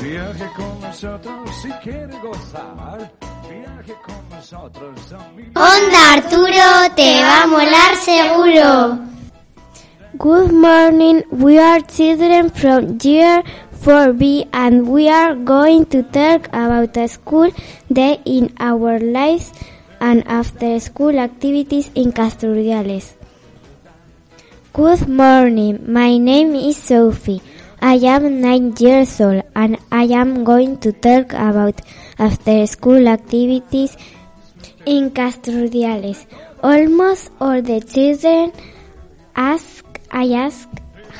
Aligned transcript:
Viaje 0.00 0.50
con 0.56 0.80
nosotros 0.80 1.50
si 1.62 1.70
quiere 1.82 2.18
gozar. 2.20 3.10
Viaje 3.48 3.94
con 4.06 4.28
nosotros. 4.30 5.00
Onda 5.54 6.12
Arturo 6.14 6.94
te 6.94 7.22
va 7.22 7.42
a 7.42 7.46
molar 7.46 7.96
seguro. 7.96 9.03
Good 10.16 10.52
morning, 10.52 11.24
we 11.30 11.58
are 11.58 11.80
children 11.80 12.50
from 12.50 12.98
year 13.02 13.42
4B 13.82 14.48
and 14.52 14.86
we 14.86 15.08
are 15.08 15.34
going 15.34 15.86
to 15.86 16.04
talk 16.04 16.46
about 16.48 16.96
a 16.96 17.08
school 17.08 17.50
day 17.92 18.20
in 18.24 18.54
our 18.60 19.00
lives 19.00 19.52
and 20.00 20.22
after 20.28 20.78
school 20.78 21.18
activities 21.18 21.90
in 21.96 22.12
Castro 22.12 22.54
Urdiales. 22.54 23.14
Good 24.72 25.08
morning, 25.08 25.82
my 25.92 26.16
name 26.16 26.54
is 26.54 26.76
Sophie. 26.76 27.42
I 27.82 27.94
am 27.94 28.40
nine 28.40 28.72
years 28.78 29.20
old 29.20 29.42
and 29.56 29.78
I 29.90 30.04
am 30.04 30.44
going 30.44 30.78
to 30.78 30.92
talk 30.92 31.32
about 31.32 31.80
after 32.20 32.64
school 32.68 33.08
activities 33.08 33.96
in 34.86 35.10
Castro 35.10 35.54
Urdiales. 35.54 36.24
Almost 36.62 37.32
all 37.40 37.60
the 37.60 37.80
children 37.80 38.52
ask, 39.34 39.84
I 40.14 40.32
ask, 40.32 40.68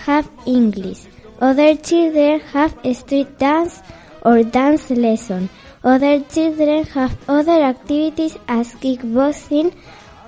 have 0.06 0.30
English. 0.46 1.00
Other 1.40 1.74
children 1.74 2.38
have 2.52 2.74
street 2.94 3.38
dance 3.38 3.82
or 4.22 4.44
dance 4.44 4.88
lesson. 4.90 5.50
Other 5.82 6.20
children 6.20 6.84
have 6.94 7.16
other 7.28 7.60
activities 7.70 8.36
as 8.46 8.72
kickboxing, 8.76 9.74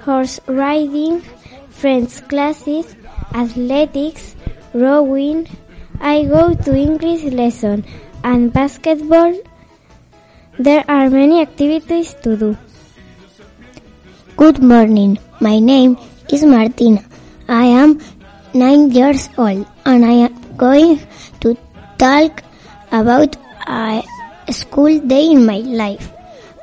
horse 0.01 0.41
riding, 0.49 1.23
French 1.71 2.27
classes, 2.29 2.97
athletics, 3.35 4.35
rowing. 4.75 5.47
I 6.01 6.25
go 6.25 6.55
to 6.55 6.75
English 6.75 7.23
lesson 7.25 7.85
and 8.25 8.53
basketball. 8.53 9.33
There 10.59 10.85
are 10.89 11.09
many 11.09 11.41
activities 11.41 12.15
to 12.25 12.37
do. 12.37 12.57
Good 14.37 14.61
morning. 14.61 15.19
My 15.41 15.61
name 15.61 15.97
is 16.29 16.45
Martina. 16.45 17.05
I 17.49 17.67
am 17.67 18.01
nine 18.57 18.91
years 18.91 19.29
old 19.37 19.67
and 19.85 20.05
I 20.05 20.15
am 20.27 20.57
going 20.57 21.01
to 21.41 21.57
talk 21.99 22.43
about 22.91 23.37
a 23.67 24.03
school 24.51 24.99
day 25.01 25.27
in 25.31 25.45
my 25.45 25.59
life. 25.59 26.11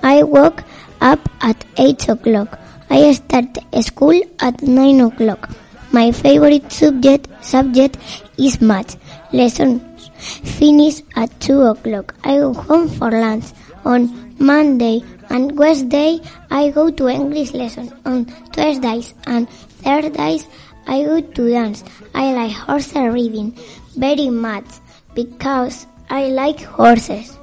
I 0.01 0.23
woke 0.23 0.63
up 1.01 1.19
at 1.41 1.63
8 1.77 2.09
o'clock. 2.09 2.59
I 2.89 3.11
start 3.13 3.57
school 3.81 4.19
at 4.39 4.61
9 4.61 5.01
o'clock. 5.01 5.49
My 5.91 6.11
favorite 6.11 6.71
subject 6.71 7.27
subject 7.45 7.97
is 8.37 8.59
math. 8.61 8.97
Lessons 9.31 10.09
finish 10.57 11.01
at 11.15 11.39
2 11.39 11.61
o'clock. 11.61 12.15
I 12.23 12.37
go 12.37 12.53
home 12.53 12.87
for 12.89 13.11
lunch. 13.11 13.45
On 13.85 14.09
Monday 14.39 15.03
and 15.29 15.57
Wednesday 15.57 16.19
I 16.49 16.69
go 16.69 16.89
to 16.89 17.09
English 17.09 17.53
lesson. 17.53 17.91
On 18.05 18.25
Thursdays 18.25 19.13
and 19.27 19.49
Thursdays 19.83 20.47
I 20.87 21.03
go 21.03 21.21
to 21.21 21.49
dance. 21.49 21.83
I 22.13 22.33
like 22.33 22.51
horse 22.51 22.93
riding 22.95 23.57
very 23.95 24.29
much 24.29 24.65
because 25.13 25.87
I 26.09 26.25
like 26.27 26.61
horses. 26.61 27.37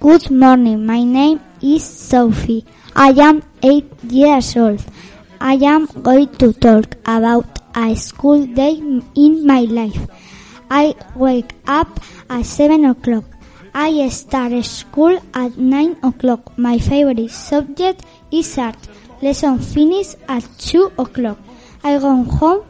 Good 0.00 0.30
morning. 0.30 0.84
My 0.84 1.02
name 1.02 1.40
is 1.62 1.84
Sophie. 1.84 2.64
I 2.94 3.10
am 3.10 3.42
eight 3.62 3.90
years 4.04 4.56
old. 4.56 4.84
I 5.40 5.54
am 5.54 5.86
going 5.86 6.28
to 6.36 6.52
talk 6.52 6.94
about 7.06 7.46
a 7.74 7.94
school 7.96 8.46
day 8.46 8.74
in 9.14 9.46
my 9.46 9.60
life. 9.62 10.06
I 10.70 10.94
wake 11.14 11.52
up 11.66 11.88
at 12.30 12.44
seven 12.46 12.84
o'clock. 12.84 13.24
I 13.74 14.08
start 14.08 14.64
school 14.64 15.18
at 15.34 15.58
nine 15.58 15.96
o'clock. 16.02 16.56
My 16.56 16.78
favorite 16.78 17.30
subject 17.30 18.04
is 18.30 18.56
art. 18.58 18.76
Lesson 19.22 19.58
finish 19.58 20.14
at 20.28 20.46
two 20.58 20.92
o'clock. 20.98 21.38
I 21.84 21.98
go 21.98 22.24
home 22.24 22.64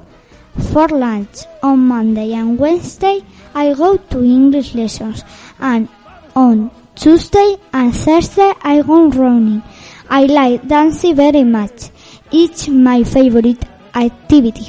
for 0.72 0.88
lunch. 0.88 1.44
On 1.62 1.78
Monday 1.78 2.32
and 2.34 2.58
Wednesday, 2.58 3.24
I 3.54 3.72
go 3.74 3.96
to 3.96 4.22
English 4.22 4.74
lessons. 4.74 5.22
And 5.60 5.88
on 6.34 6.70
Tuesday 6.96 7.56
and 7.72 7.94
Thursday, 7.94 8.52
I 8.62 8.82
go 8.82 9.08
running. 9.10 9.62
I 10.10 10.24
like 10.26 10.66
dancing 10.66 11.14
very 11.14 11.44
much. 11.44 11.90
It's 12.32 12.68
my 12.68 13.04
favorite 13.04 13.64
activity. 13.94 14.66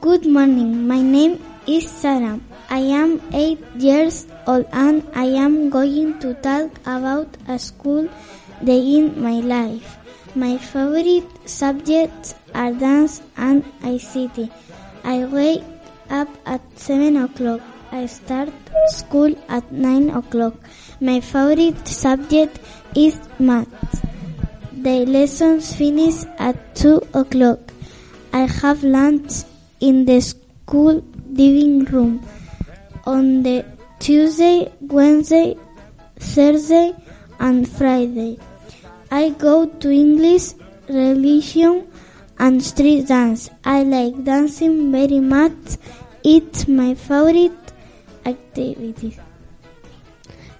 Good 0.00 0.24
morning. 0.26 0.88
My 0.88 1.02
name 1.02 1.42
is 1.66 1.90
Sarah. 1.90 2.40
I 2.70 2.78
am 2.78 3.20
eight 3.32 3.60
years 3.76 4.26
old 4.46 4.66
and 4.72 5.06
I 5.14 5.26
am 5.26 5.68
going 5.68 6.18
to 6.20 6.34
talk 6.34 6.70
about 6.86 7.28
a 7.46 7.58
school 7.58 8.08
day 8.64 8.80
in 8.96 9.22
my 9.22 9.40
life. 9.40 9.98
My 10.34 10.58
favorite 10.58 11.48
subjects 11.48 12.34
are 12.62 12.72
dance 12.72 13.22
and 13.36 13.64
ICT. 13.82 14.50
I 15.04 15.24
wake 15.26 15.62
up 16.10 16.28
at 16.46 16.62
7 16.76 17.16
o'clock. 17.16 17.60
I 17.92 18.06
start 18.06 18.52
school 18.88 19.34
at 19.48 19.70
9 19.70 20.10
o'clock. 20.10 20.54
My 21.00 21.20
favorite 21.20 21.86
subject 21.86 22.58
is 22.94 23.20
math. 23.38 24.02
The 24.72 25.04
lessons 25.06 25.74
finish 25.74 26.24
at 26.38 26.56
2 26.76 26.96
o'clock. 27.14 27.60
I 28.32 28.46
have 28.62 28.82
lunch 28.82 29.44
in 29.80 30.04
the 30.04 30.20
school 30.20 31.04
living 31.30 31.84
room 31.84 32.26
on 33.04 33.42
the 33.42 33.64
Tuesday, 33.98 34.72
Wednesday, 34.80 35.56
Thursday, 36.18 36.94
and 37.38 37.68
Friday. 37.68 38.38
I 39.10 39.30
go 39.30 39.66
to 39.66 39.90
English, 39.90 40.54
religion, 40.88 41.86
and 42.38 42.62
street 42.62 43.08
dance. 43.08 43.50
I 43.64 43.82
like 43.82 44.24
dancing 44.24 44.92
very 44.92 45.20
much. 45.20 45.76
It's 46.24 46.68
my 46.68 46.94
favorite 46.94 47.52
activity. 48.24 49.16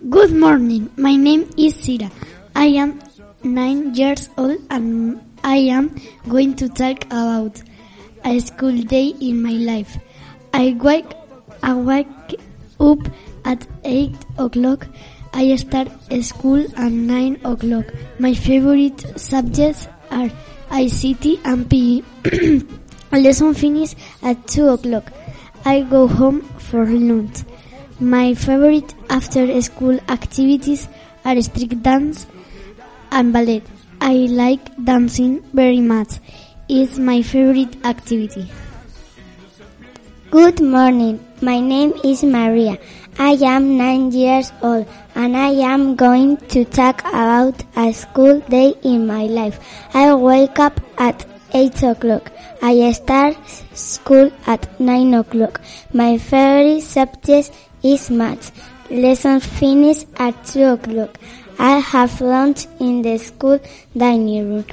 Good 0.08 0.32
morning. 0.32 0.90
My 0.96 1.16
name 1.16 1.50
is 1.56 1.74
Sira. 1.74 2.10
I 2.54 2.66
am 2.66 3.00
nine 3.42 3.94
years 3.94 4.28
old 4.36 4.58
and 4.70 5.20
I 5.42 5.56
am 5.56 5.94
going 6.28 6.54
to 6.56 6.68
talk 6.68 7.04
about 7.06 7.62
a 8.24 8.38
school 8.40 8.76
day 8.82 9.14
in 9.20 9.42
my 9.42 9.52
life. 9.52 9.98
I 10.52 10.76
wake, 10.80 11.12
I 11.62 11.74
wake 11.74 12.40
up 12.80 12.98
at 13.44 13.66
8 13.84 14.14
o'clock. 14.38 14.86
I 15.32 15.54
start 15.56 15.88
school 16.22 16.64
at 16.76 16.92
9 16.92 17.40
o'clock. 17.44 17.86
My 18.18 18.32
favorite 18.32 19.20
subjects 19.20 19.88
are 20.10 20.30
ICT 20.76 21.40
and 21.50 21.70
PE. 21.70 22.02
Lesson 23.18 23.54
finish 23.54 23.94
at 24.22 24.46
2 24.46 24.68
o'clock. 24.68 25.10
I 25.64 25.80
go 25.80 26.06
home 26.06 26.42
for 26.58 26.84
lunch. 26.84 27.44
My 27.98 28.34
favorite 28.34 28.94
after 29.08 29.60
school 29.62 29.98
activities 30.08 30.86
are 31.24 31.40
street 31.40 31.82
dance 31.82 32.26
and 33.10 33.32
ballet. 33.32 33.62
I 34.00 34.12
like 34.40 34.60
dancing 34.84 35.42
very 35.54 35.80
much. 35.80 36.18
It's 36.68 36.98
my 36.98 37.22
favorite 37.22 37.74
activity. 37.86 38.50
Good 40.30 40.60
morning. 40.60 41.24
My 41.40 41.58
name 41.60 41.94
is 42.04 42.22
Maria. 42.22 42.76
I 43.18 43.30
am 43.42 43.78
nine 43.78 44.12
years 44.12 44.52
old 44.62 44.86
and 45.14 45.36
I 45.36 45.48
am 45.72 45.96
going 45.96 46.36
to 46.48 46.66
talk 46.66 47.00
about 47.00 47.64
a 47.74 47.90
school 47.92 48.40
day 48.40 48.74
in 48.82 49.06
my 49.06 49.24
life. 49.24 49.58
I 49.94 50.14
wake 50.14 50.58
up 50.58 50.78
at 50.98 51.24
8 51.54 51.82
o'clock. 51.82 52.30
I 52.60 52.92
start 52.92 53.36
school 53.72 54.30
at 54.46 54.78
9 54.78 55.14
o'clock. 55.14 55.62
My 55.94 56.18
favorite 56.18 56.82
subject 56.82 57.52
is 57.82 58.10
math. 58.10 58.52
Lessons 58.90 59.46
finish 59.46 60.04
at 60.18 60.34
2 60.44 60.64
o'clock. 60.64 61.18
I 61.58 61.78
have 61.78 62.20
lunch 62.20 62.66
in 62.80 63.00
the 63.00 63.16
school 63.16 63.58
dining 63.96 64.50
room. 64.50 64.66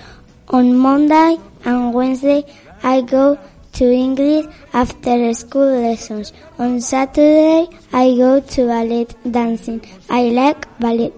On 0.49 0.75
Monday 0.75 1.37
and 1.63 1.93
Wednesday 1.93 2.43
I 2.83 2.99
go 3.01 3.39
to 3.73 3.91
English 3.91 4.45
after 4.73 5.33
school 5.33 5.81
lessons. 5.81 6.33
On 6.59 6.79
Saturday 6.79 7.67
I 7.91 8.15
go 8.15 8.39
to 8.39 8.67
ballet 8.67 9.07
dancing. 9.29 9.81
I 10.09 10.23
like 10.39 10.67
ballet. 10.79 11.13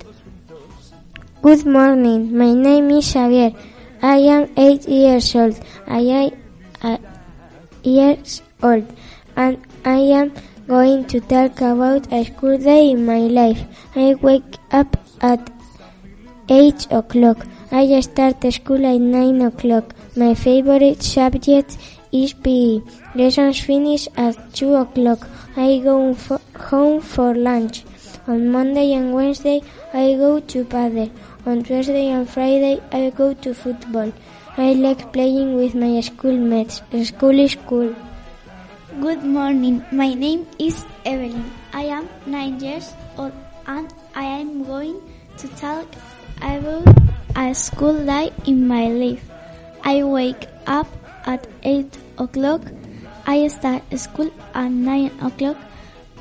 Good 1.41 1.65
morning. 1.65 2.37
My 2.37 2.53
name 2.53 2.89
is 2.91 3.05
Xavier. 3.11 3.51
I 4.01 4.17
am 4.17 4.49
eight 4.57 4.87
years 4.87 5.35
old. 5.35 5.59
I 5.87 5.99
am 5.99 6.31
uh, 6.81 6.97
years 7.83 8.41
old, 8.61 8.85
and 9.35 9.57
I 9.85 9.97
am 10.19 10.33
going 10.67 11.05
to 11.05 11.19
talk 11.21 11.61
about 11.61 12.11
a 12.11 12.23
school 12.25 12.57
day 12.57 12.91
in 12.91 13.05
my 13.05 13.19
life. 13.39 13.61
I 13.95 14.15
wake 14.15 14.57
up 14.71 14.97
at 15.21 15.51
8 16.49 16.87
o'clock. 16.91 17.45
I 17.71 17.99
start 18.01 18.43
school 18.53 18.85
at 18.85 19.01
9 19.01 19.41
o'clock. 19.41 19.93
My 20.15 20.33
favorite 20.33 21.03
subject 21.03 21.77
PE. 22.15 22.81
Lessons 23.13 23.59
finish 23.59 24.07
at 24.15 24.35
2 24.53 24.75
o'clock. 24.75 25.27
I 25.57 25.79
go 25.83 26.13
for, 26.13 26.39
home 26.57 27.01
for 27.01 27.35
lunch. 27.35 27.83
On 28.27 28.49
Monday 28.49 28.93
and 28.93 29.13
Wednesday, 29.13 29.61
I 29.93 30.13
go 30.13 30.39
to 30.39 30.63
padel. 30.63 31.11
On 31.45 31.61
Thursday 31.63 32.07
and 32.07 32.29
Friday, 32.29 32.79
I 32.91 33.09
go 33.09 33.33
to 33.33 33.53
football. 33.53 34.13
I 34.57 34.73
like 34.73 35.11
playing 35.11 35.55
with 35.57 35.75
my 35.75 35.99
schoolmates. 35.99 36.81
School 37.03 37.37
is 37.37 37.57
cool. 37.67 37.93
Good 39.01 39.23
morning. 39.23 39.83
My 39.91 40.13
name 40.13 40.47
is 40.57 40.85
Evelyn. 41.03 41.51
I 41.73 41.83
am 41.97 42.07
nine 42.25 42.61
years 42.61 42.93
old 43.17 43.33
and 43.67 43.93
I 44.15 44.23
am 44.23 44.63
going 44.63 45.01
to 45.37 45.47
talk 45.57 45.85
about 46.37 46.87
a 47.35 47.53
school 47.53 48.05
day 48.05 48.31
in 48.45 48.67
my 48.67 48.87
life. 48.87 49.29
I 49.83 50.03
wake 50.03 50.47
up 50.65 50.87
at 51.25 51.45
8 51.63 52.04
o'clock. 52.17 52.61
I 53.27 53.47
start 53.47 53.83
school 53.97 54.31
at 54.53 54.69
9 54.71 55.11
o'clock. 55.21 55.57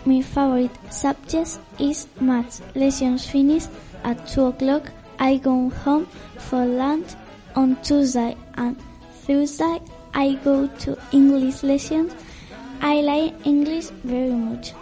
My 0.04 0.20
favorite 0.20 0.70
subject 0.90 1.58
is 1.78 2.06
maths. 2.20 2.62
Lessons 2.74 3.26
finish 3.26 3.64
at 4.04 4.26
2 4.28 4.46
o'clock. 4.46 4.90
I 5.18 5.36
go 5.36 5.70
home 5.70 6.06
for 6.38 6.64
lunch 6.64 7.14
on 7.54 7.76
Tuesday 7.82 8.36
and 8.54 8.76
Thursday. 9.26 9.80
I 10.12 10.34
go 10.44 10.66
to 10.66 10.98
English 11.12 11.62
lessons. 11.62 12.12
I 12.80 13.00
like 13.00 13.46
English 13.46 13.86
very 14.04 14.30
much. 14.30 14.72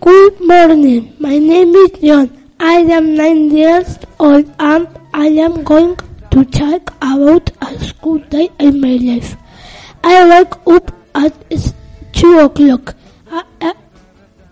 Good 0.00 0.40
morning. 0.40 1.14
My 1.18 1.38
name 1.38 1.74
is 1.74 1.90
John. 2.00 2.30
I 2.60 2.74
am 2.96 3.14
nine 3.14 3.50
years 3.50 3.98
old 4.18 4.50
and 4.58 4.88
I 5.12 5.26
am 5.26 5.64
going 5.64 5.96
to 6.36 6.44
talk 6.44 6.90
about 7.00 7.50
a 7.62 7.78
school 7.82 8.18
day 8.32 8.50
in 8.58 8.78
my 8.78 8.96
life. 9.08 9.36
I 10.04 10.16
wake 10.28 10.54
up 10.66 10.92
at 11.14 11.32
two 12.12 12.38
o'clock. 12.40 12.94
I, 13.30 13.42
I, 13.62 13.72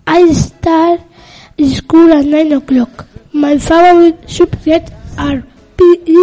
I 0.06 0.32
start 0.32 1.00
school 1.74 2.10
at 2.10 2.24
nine 2.24 2.52
o'clock. 2.52 3.06
My 3.34 3.58
favorite 3.58 4.30
subjects 4.30 4.92
are 5.18 5.42
PE, 5.76 6.22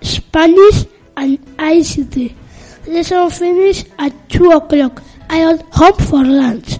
Spanish, 0.00 0.84
and 1.16 1.44
ICT. 1.56 2.32
Lesson 2.86 3.30
finish 3.30 3.84
at 3.98 4.12
two 4.28 4.52
o'clock. 4.52 5.02
I 5.28 5.38
am 5.38 5.58
home 5.72 5.98
for 6.10 6.24
lunch. 6.24 6.78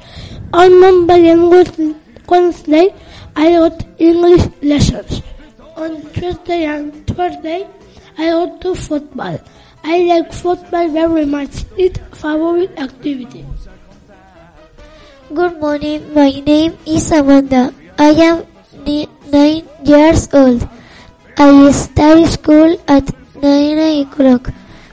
On 0.53 0.81
Monday 0.81 1.31
and 1.31 1.51
Wednesday, 1.51 2.95
I 3.35 3.51
got 3.51 3.85
English 3.99 4.47
lessons. 4.63 5.21
On 5.77 6.01
Tuesday 6.13 6.65
and 6.67 7.07
Thursday, 7.09 7.67
I 8.19 8.59
to 8.61 8.75
football. 8.75 9.39
I 9.85 9.99
like 10.05 10.33
football 10.33 10.89
very 10.89 11.25
much. 11.27 11.65
It's 11.77 11.99
favorite 12.21 12.79
activity. 12.79 13.47
Good 15.33 15.61
morning. 15.61 16.13
My 16.15 16.31
name 16.31 16.77
is 16.87 17.11
Amanda. 17.13 17.73
I 17.99 18.11
am 18.29 18.47
nine 19.33 19.65
years 19.85 20.29
old. 20.35 20.69
I 21.39 21.71
start 21.71 22.27
school 22.29 22.77
at 22.89 23.11
nine 23.41 23.79
o'clock. 24.03 24.51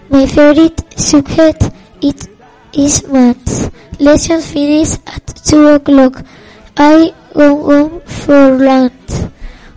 My 0.09 0.25
favorite 0.25 0.79
subject 0.97 1.69
is, 2.01 2.29
is 2.73 3.07
maths. 3.07 3.69
Lessons 3.99 4.51
finish 4.51 4.93
at 5.07 5.25
two 5.43 5.67
o'clock. 5.67 6.23
I 6.77 7.13
go 7.33 7.49
home 7.63 8.01
for 8.01 8.57
lunch. 8.57 8.93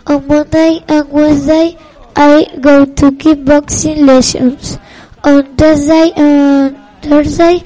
On 0.07 0.27
Monday 0.27 0.83
and 0.87 1.09
Wednesday, 1.09 1.77
I 2.15 2.45
go 2.59 2.85
to 2.85 3.11
kickboxing 3.11 4.05
lessons. 4.05 4.77
On 5.23 5.43
Thursday 5.55 6.11
and 6.15 6.77
Thursday, 7.01 7.63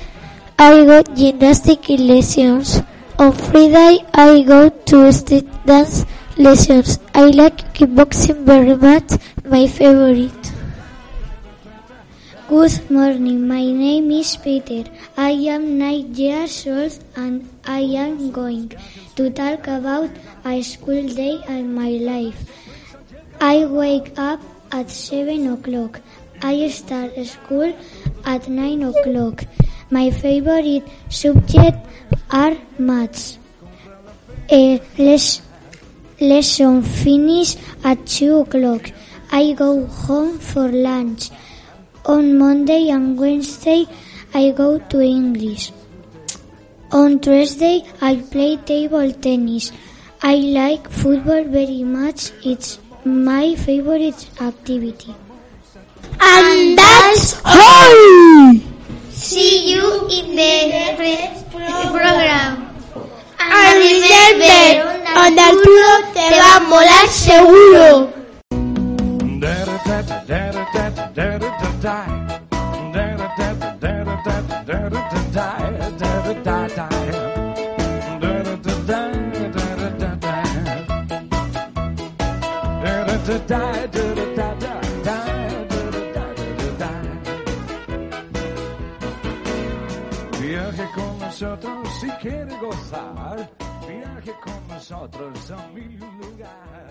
I 0.60 0.86
go 0.86 1.02
gymnastic 1.04 1.90
lessons. 1.90 2.82
On 3.18 3.32
Friday, 3.32 4.06
I 4.14 4.44
go 4.44 4.70
to 4.70 5.12
street 5.12 5.48
dance 5.66 6.06
lessons. 6.38 7.00
I 7.14 7.26
like 7.26 7.74
kickboxing 7.74 8.44
very 8.46 8.76
much, 8.76 9.12
my 9.46 9.68
favorite. 9.68 10.52
Good 12.48 12.92
morning, 12.92 13.48
my 13.48 13.66
name 13.66 14.12
is 14.12 14.38
Peter. 14.38 14.84
I 15.18 15.32
am 15.56 15.80
nine 15.80 16.14
years 16.14 16.68
old 16.68 17.00
and 17.16 17.50
I 17.66 17.80
am 17.80 18.32
going 18.32 18.72
to 19.16 19.30
talk 19.32 19.66
about 19.68 20.12
a 20.46 20.62
school 20.62 21.08
day 21.08 21.42
and 21.48 21.74
my 21.74 21.90
life. 22.12 22.65
I 23.40 23.66
wake 23.66 24.18
up 24.18 24.40
at 24.72 24.90
7 24.90 25.48
o'clock. 25.54 26.02
I 26.42 26.68
start 26.70 27.14
school 27.26 27.74
at 28.26 28.48
9 28.48 28.84
o'clock. 28.84 29.44
My 29.90 30.10
favorite 30.10 30.84
subject 31.10 31.78
are 32.32 32.56
maths. 32.78 33.38
A 34.52 34.82
les- 34.98 35.42
lesson 36.20 36.82
finish 36.82 37.56
at 37.84 38.06
2 38.06 38.38
o'clock. 38.38 38.92
I 39.32 39.54
go 39.54 39.86
home 39.86 40.40
for 40.40 40.68
lunch. 40.70 41.30
On 42.06 42.38
Monday 42.38 42.90
and 42.90 43.20
Wednesday, 43.20 43.86
I 44.34 44.52
go 44.52 44.78
to 44.78 45.02
English. 45.02 45.72
On 46.92 47.20
Thursday, 47.20 47.84
I 48.02 48.16
play 48.18 48.58
table 48.58 49.12
tennis. 49.12 49.72
I 50.22 50.36
like 50.36 50.90
football 50.90 51.44
very 51.44 51.84
much. 51.84 52.32
It's 52.44 52.78
my 53.06 53.54
favorite 53.56 54.30
activity. 54.42 55.14
And 56.20 56.78
that's 56.78 57.40
all! 57.46 58.54
See 59.12 59.72
you 59.72 60.08
in 60.10 60.36
the 60.36 60.96
next 60.98 61.52
program. 61.52 62.76
And 63.40 63.78
remember, 63.78 64.90
on 65.22 65.38
Arturo 65.38 65.94
te 66.14 66.30
va 66.34 66.58
a 66.58 66.60
molar 66.68 67.08
seguro. 67.08 68.15
Viaje 90.40 90.86
con 90.94 91.20
nosotros 91.20 91.90
si 92.00 92.10
quiere 92.22 92.56
gozar. 92.60 93.50
Viaje 93.88 94.34
con 94.44 94.68
nosotros 94.68 95.52
a 95.52 95.68
mil 95.74 96.00
lugares. 96.00 96.85